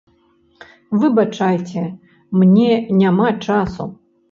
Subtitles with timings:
[1.03, 1.83] Выбачайце,
[2.41, 2.73] мне
[3.05, 3.91] няма часу.